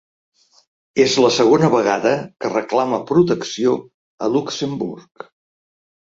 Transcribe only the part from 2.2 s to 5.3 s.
que reclama protecció a Luxemburg.